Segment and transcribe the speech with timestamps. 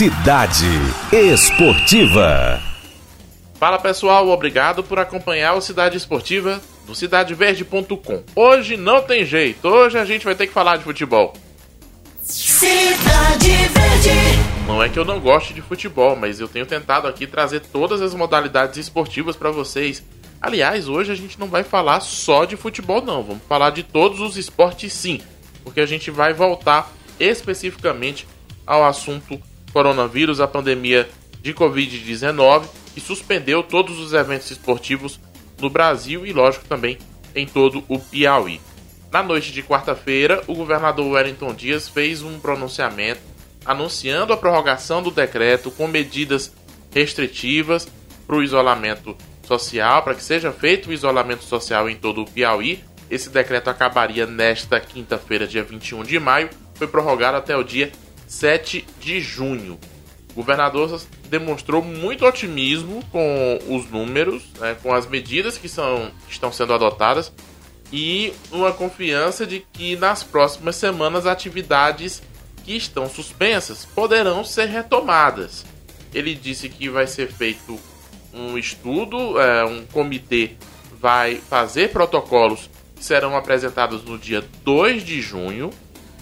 [0.00, 0.64] Cidade
[1.12, 2.58] Esportiva.
[3.56, 8.24] Fala pessoal, obrigado por acompanhar o Cidade Esportiva do cidadeverde.com.
[8.34, 11.34] Hoje não tem jeito, hoje a gente vai ter que falar de futebol.
[12.22, 14.66] Cidade Verde.
[14.66, 18.00] Não é que eu não goste de futebol, mas eu tenho tentado aqui trazer todas
[18.00, 20.02] as modalidades esportivas para vocês.
[20.40, 24.18] Aliás, hoje a gente não vai falar só de futebol não, vamos falar de todos
[24.20, 25.20] os esportes sim,
[25.62, 28.26] porque a gente vai voltar especificamente
[28.66, 29.38] ao assunto
[29.72, 31.08] coronavírus, a pandemia
[31.42, 35.20] de Covid-19 que suspendeu todos os eventos esportivos
[35.60, 36.98] no Brasil e, lógico, também
[37.34, 38.60] em todo o Piauí.
[39.12, 43.20] Na noite de quarta-feira, o governador Wellington Dias fez um pronunciamento
[43.64, 46.52] anunciando a prorrogação do decreto com medidas
[46.92, 47.88] restritivas
[48.26, 52.82] para o isolamento social, para que seja feito o isolamento social em todo o Piauí.
[53.10, 57.90] Esse decreto acabaria nesta quinta-feira, dia 21 de maio, foi prorrogado até o dia
[58.30, 59.76] 7 de junho.
[60.30, 66.32] O governador demonstrou muito otimismo com os números, né, com as medidas que, são, que
[66.32, 67.32] estão sendo adotadas
[67.92, 72.22] e uma confiança de que nas próximas semanas atividades
[72.64, 75.66] que estão suspensas poderão ser retomadas.
[76.14, 77.80] Ele disse que vai ser feito
[78.32, 80.52] um estudo, é, um comitê
[81.00, 85.70] vai fazer protocolos que serão apresentados no dia 2 de junho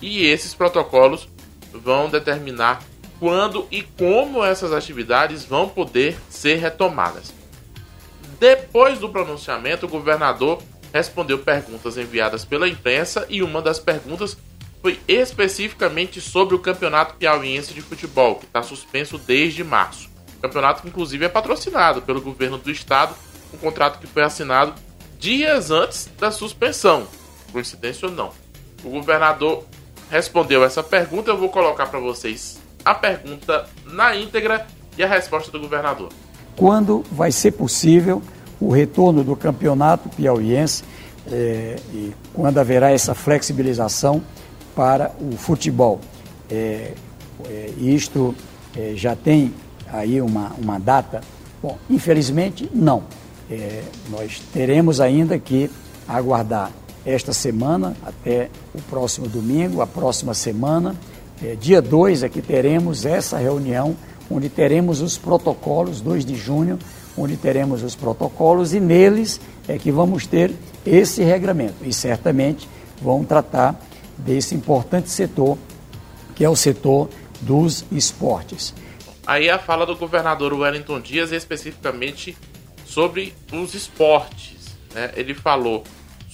[0.00, 1.28] e esses protocolos
[1.72, 2.82] vão determinar
[3.18, 7.32] quando e como essas atividades vão poder ser retomadas.
[8.38, 14.36] Depois do pronunciamento, o governador respondeu perguntas enviadas pela imprensa e uma das perguntas
[14.80, 20.08] foi especificamente sobre o Campeonato Piauiense de Futebol, que está suspenso desde março.
[20.36, 23.14] O campeonato, que inclusive, é patrocinado pelo governo do estado,
[23.52, 24.72] um contrato que foi assinado
[25.18, 27.08] dias antes da suspensão.
[27.50, 28.32] Coincidência ou não.
[28.84, 29.64] O governador
[30.10, 35.50] respondeu essa pergunta, eu vou colocar para vocês a pergunta na íntegra e a resposta
[35.50, 36.10] do governador.
[36.56, 38.22] Quando vai ser possível
[38.60, 40.82] o retorno do campeonato piauiense
[41.30, 44.22] é, e quando haverá essa flexibilização
[44.74, 46.00] para o futebol?
[46.50, 46.92] É,
[47.44, 48.34] é, isto
[48.94, 49.52] já tem
[49.92, 51.20] aí uma, uma data?
[51.60, 53.02] Bom, infelizmente não.
[54.08, 55.68] nós teremos ainda que
[56.06, 56.70] aguardar
[57.08, 60.94] esta semana até o próximo domingo, a próxima semana
[61.42, 63.96] é, dia 2 é que teremos essa reunião,
[64.30, 66.78] onde teremos os protocolos, 2 de junho,
[67.16, 70.52] onde teremos os protocolos e neles é que vamos ter
[70.84, 71.76] esse regramento.
[71.82, 72.68] E certamente
[73.00, 73.80] vão tratar
[74.18, 75.56] desse importante setor,
[76.34, 77.08] que é o setor
[77.40, 78.74] dos esportes.
[79.26, 82.36] Aí a fala do governador Wellington Dias especificamente
[82.84, 84.76] sobre os esportes.
[84.94, 85.12] Né?
[85.14, 85.84] Ele falou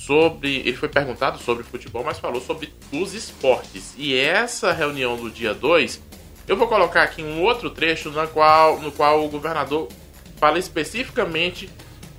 [0.06, 0.56] sobre.
[0.58, 3.94] Ele foi perguntado sobre futebol, mas falou sobre os esportes.
[3.96, 6.00] E essa reunião do dia 2,
[6.46, 9.88] eu vou colocar aqui um outro trecho na qual, no qual o governador
[10.36, 11.70] fala especificamente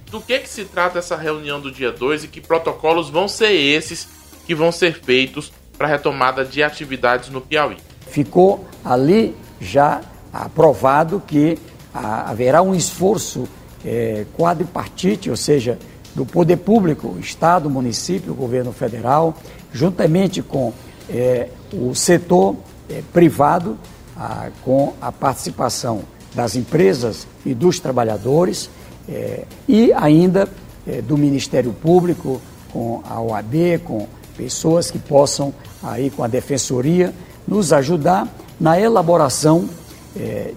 [0.09, 3.51] do que, que se trata essa reunião do dia 2 e que protocolos vão ser
[3.51, 4.07] esses
[4.45, 7.77] que vão ser feitos para a retomada de atividades no Piauí.
[8.07, 10.01] Ficou ali já
[10.31, 11.57] aprovado que
[11.93, 13.47] haverá um esforço
[13.83, 15.79] é, quadripartite, ou seja,
[16.15, 19.35] do poder público, Estado, município, governo federal,
[19.73, 20.71] juntamente com
[21.09, 22.55] é, o setor
[22.89, 23.77] é, privado,
[24.15, 26.03] a, com a participação
[26.33, 28.69] das empresas e dos trabalhadores,
[29.07, 30.49] é, e ainda
[31.07, 32.39] do Ministério Público,
[32.71, 35.51] com a OAB, com pessoas que possam,
[35.81, 37.11] aí com a Defensoria,
[37.47, 38.27] nos ajudar
[38.59, 39.67] na elaboração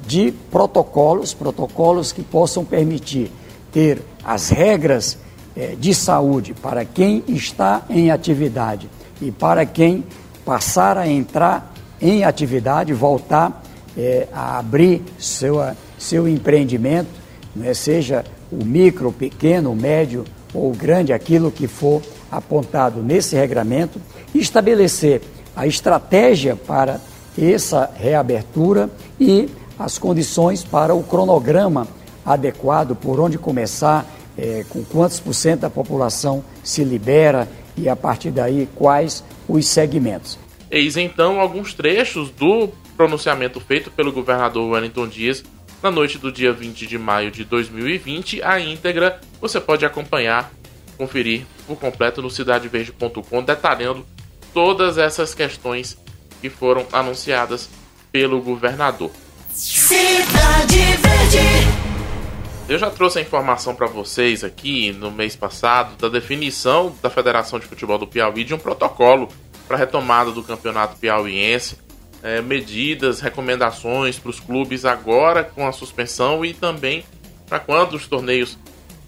[0.07, 3.33] de protocolos, protocolos que possam permitir
[3.73, 5.17] ter as regras
[5.59, 8.89] é, de saúde para quem está em atividade
[9.21, 10.05] e para quem
[10.45, 13.65] passar a entrar em atividade, voltar
[13.97, 15.57] é, a abrir seu,
[15.99, 17.09] seu empreendimento,
[17.57, 20.25] né, seja o micro, o pequeno, o médio
[20.55, 24.01] ou o grande, aquilo que for apontado nesse regramento,
[24.33, 25.23] estabelecer
[25.57, 27.01] a estratégia para
[27.37, 28.89] essa reabertura
[29.19, 31.89] e as condições para o cronograma
[32.25, 34.07] adequado, por onde começar,
[34.39, 39.67] é, com quantos por cento da população se libera e a partir daí quais os
[39.67, 40.39] segmentos.
[40.71, 45.43] Eis então alguns trechos do pronunciamento feito pelo governador Wellington Dias
[45.83, 48.43] na noite do dia 20 de maio de 2020.
[48.43, 50.53] A íntegra você pode acompanhar,
[50.97, 54.05] conferir por completo no cidadeverde.com, detalhando
[54.53, 55.97] todas essas questões
[56.41, 57.69] que foram anunciadas
[58.13, 59.11] pelo governador.
[59.53, 61.88] Cidade Verde.
[62.69, 67.59] Eu já trouxe a informação para vocês aqui no mês passado da definição da Federação
[67.59, 69.31] de Futebol do Piauí de um protocolo
[69.67, 71.79] para retomada do campeonato piauiense.
[72.23, 77.05] É, medidas, recomendações para os clubes agora com a suspensão e também
[77.49, 78.59] para quando os torneios,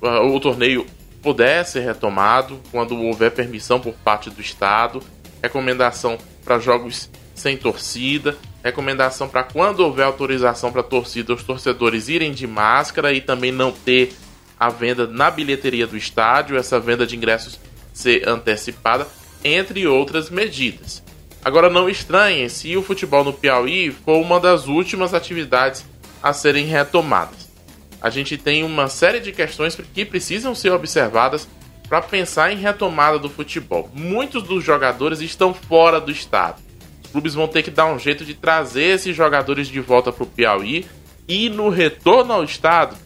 [0.00, 0.86] uh, o torneio
[1.20, 5.02] puder ser retomado, quando houver permissão por parte do Estado,
[5.42, 12.32] recomendação para jogos sem torcida, recomendação para quando houver autorização para torcida, os torcedores irem
[12.32, 14.12] de máscara e também não ter
[14.58, 17.58] a venda na bilheteria do estádio, essa venda de ingressos
[17.92, 19.06] ser antecipada,
[19.42, 21.02] entre outras medidas.
[21.42, 25.84] Agora não estranhem se o futebol no Piauí for uma das últimas atividades
[26.22, 27.48] a serem retomadas.
[28.02, 31.48] A gente tem uma série de questões que precisam ser observadas
[31.88, 33.90] para pensar em retomada do futebol.
[33.94, 36.69] Muitos dos jogadores estão fora do estado.
[37.10, 40.26] Clubes vão ter que dar um jeito de trazer esses jogadores de volta para o
[40.26, 40.86] Piauí
[41.28, 42.96] e no retorno ao estado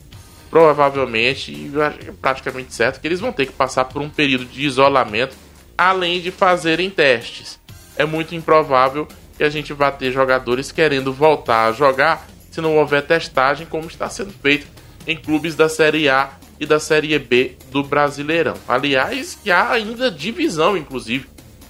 [0.54, 1.68] provavelmente,
[2.06, 5.34] é praticamente certo, que eles vão ter que passar por um período de isolamento,
[5.76, 7.58] além de fazerem testes.
[7.96, 12.76] É muito improvável que a gente vá ter jogadores querendo voltar a jogar se não
[12.76, 14.64] houver testagem, como está sendo feito
[15.08, 16.30] em clubes da Série A
[16.60, 18.54] e da Série B do Brasileirão.
[18.68, 21.26] Aliás, que há ainda divisão, inclusive,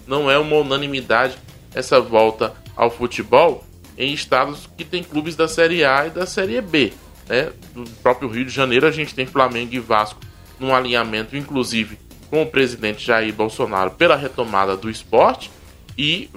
[0.07, 1.39] não é uma unanimidade
[1.75, 3.65] essa volta ao futebol
[3.97, 6.93] em estados que tem clubes da Série A e da Série B
[7.29, 10.21] né, do próprio Rio de Janeiro, a gente tem Flamengo e Vasco
[10.59, 11.99] num alinhamento, inclusive,
[12.31, 15.51] com o presidente Jair Bolsonaro pela retomada do esporte,
[15.97, 16.29] e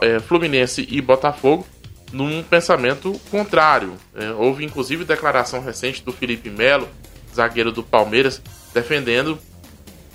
[0.00, 1.66] é, Fluminense e Botafogo
[2.12, 3.94] num pensamento contrário.
[4.14, 6.88] É, houve inclusive declaração recente do Felipe Melo,
[7.34, 8.42] zagueiro do Palmeiras,
[8.74, 9.38] defendendo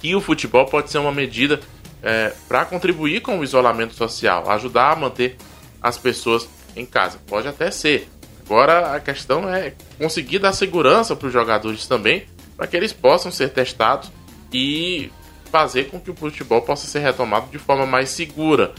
[0.01, 1.59] que o futebol pode ser uma medida
[2.03, 5.37] é, para contribuir com o isolamento social, ajudar a manter
[5.81, 7.19] as pessoas em casa.
[7.27, 8.09] Pode até ser,
[8.51, 12.25] Agora a questão é conseguir dar segurança para os jogadores também,
[12.57, 14.11] para que eles possam ser testados
[14.51, 15.09] e
[15.49, 18.73] fazer com que o futebol possa ser retomado de forma mais segura.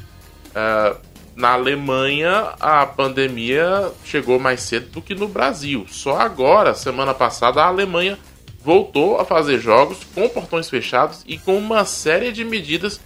[0.48, 0.98] Uh,
[1.34, 5.86] na Alemanha, a pandemia chegou mais cedo do que no Brasil.
[5.88, 8.18] Só agora, semana passada, a Alemanha
[8.62, 13.00] voltou a fazer jogos com portões fechados e com uma série de medidas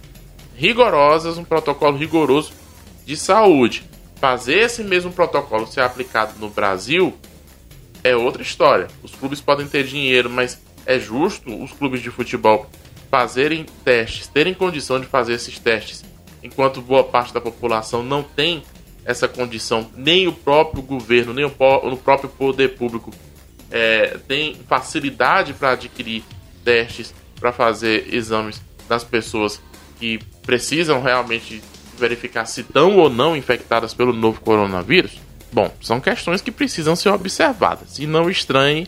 [0.57, 2.51] rigorosas, um protocolo rigoroso
[3.05, 3.83] de saúde.
[4.19, 7.13] Fazer esse mesmo protocolo ser aplicado no Brasil
[8.03, 8.87] é outra história.
[9.03, 12.67] Os clubes podem ter dinheiro, mas é justo os clubes de futebol
[13.11, 16.03] fazerem testes, terem condição de fazer esses testes,
[16.43, 18.63] enquanto boa parte da população não tem
[19.05, 23.13] essa condição, nem o próprio governo, nem o, próprio poder público
[23.71, 26.23] é, tem facilidade para adquirir
[26.65, 29.61] testes, para fazer exames das pessoas
[29.99, 31.61] que precisam realmente
[31.97, 35.19] verificar se estão ou não infectadas pelo novo coronavírus?
[35.51, 37.99] Bom, são questões que precisam ser observadas.
[37.99, 38.87] E não estranhe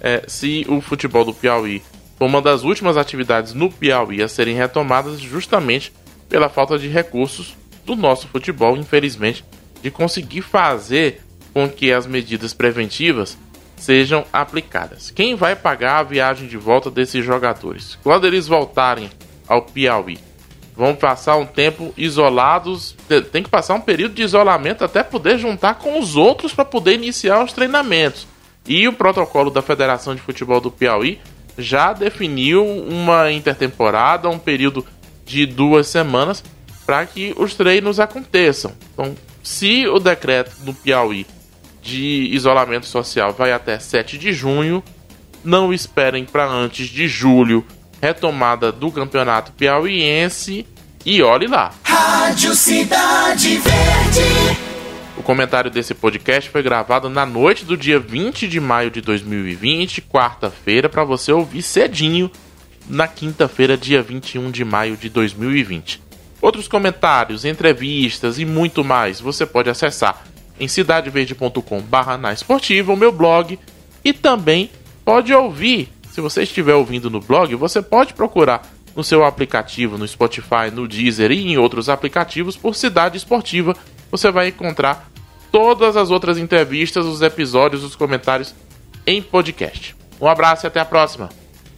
[0.00, 1.82] é, se o futebol do Piauí
[2.16, 5.92] foi uma das últimas atividades no Piauí a serem retomadas justamente
[6.28, 9.44] pela falta de recursos do nosso futebol, infelizmente,
[9.82, 11.22] de conseguir fazer
[11.54, 13.38] com que as medidas preventivas
[13.76, 15.10] sejam aplicadas.
[15.10, 17.96] Quem vai pagar a viagem de volta desses jogadores?
[18.02, 19.08] Quando eles voltarem
[19.46, 20.18] ao Piauí,
[20.78, 22.94] vão passar um tempo isolados,
[23.32, 26.94] tem que passar um período de isolamento até poder juntar com os outros para poder
[26.94, 28.28] iniciar os treinamentos.
[28.64, 31.18] E o protocolo da Federação de Futebol do Piauí
[31.58, 34.86] já definiu uma intertemporada, um período
[35.26, 36.44] de duas semanas
[36.86, 38.70] para que os treinos aconteçam.
[38.92, 41.26] Então, se o decreto do Piauí
[41.82, 44.80] de isolamento social vai até 7 de junho,
[45.42, 47.66] não esperem para antes de julho
[48.00, 50.66] retomada do campeonato piauiense
[51.04, 51.72] e olhe lá.
[51.82, 54.68] Rádio Cidade Verde.
[55.16, 60.02] O comentário desse podcast foi gravado na noite do dia 20 de maio de 2020,
[60.02, 62.30] quarta-feira, para você ouvir cedinho
[62.88, 66.00] na quinta-feira, dia 21 de maio de 2020.
[66.40, 70.24] Outros comentários, entrevistas e muito mais você pode acessar
[70.58, 73.58] em cidadeverde.com/barra na esportiva, o meu blog,
[74.04, 74.70] e também
[75.04, 75.88] pode ouvir
[76.18, 78.62] se você estiver ouvindo no blog, você pode procurar
[78.96, 83.76] no seu aplicativo, no Spotify, no Deezer e em outros aplicativos por Cidade Esportiva.
[84.10, 85.08] Você vai encontrar
[85.52, 88.52] todas as outras entrevistas, os episódios, os comentários
[89.06, 89.94] em podcast.
[90.20, 91.28] Um abraço e até a próxima.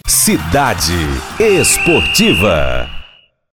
[0.06, 0.96] Cidade
[1.38, 2.99] Esportiva.